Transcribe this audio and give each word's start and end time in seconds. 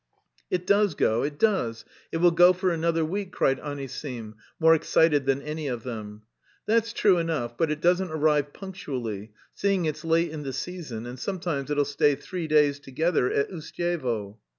"It 0.49 0.65
does 0.65 0.95
go, 0.95 1.21
it 1.21 1.37
does, 1.37 1.85
it 2.11 2.17
will 2.17 2.31
go 2.31 2.53
for 2.53 2.71
another 2.71 3.05
week," 3.05 3.31
cried 3.31 3.59
Anisim, 3.59 4.33
more 4.59 4.73
excited 4.73 5.27
than 5.27 5.43
any 5.43 5.67
of 5.67 5.83
them. 5.83 6.23
"That's 6.65 6.91
true 6.91 7.19
enough, 7.19 7.55
but 7.55 7.69
it 7.69 7.81
doesn't 7.81 8.09
arrive 8.09 8.51
punctually, 8.51 9.31
seeing 9.53 9.85
it's 9.85 10.03
late 10.03 10.31
in 10.31 10.41
the 10.41 10.53
season, 10.53 11.05
and 11.05 11.19
sometimes 11.19 11.69
it'll 11.69 11.85
stay 11.85 12.15
three 12.15 12.47
days 12.47 12.79
together 12.79 13.31
at 13.31 13.51
Ustyevo." 13.51 14.39